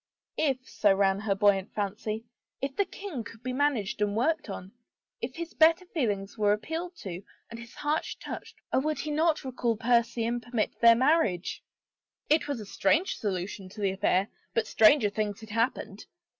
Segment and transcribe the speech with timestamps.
[0.39, 2.25] If— so ran her buoyant fancy—
[2.59, 4.71] if the king could be managed and worked on,
[5.21, 9.45] if his better feelings were ap pealed to and his heart touched would he not—
[9.45, 11.63] Oh, 68 HOPE RENEWED would he not, recall Percy and permit their marriage?
[12.31, 16.07] It was a strange solution to the affair but stranger things had happened.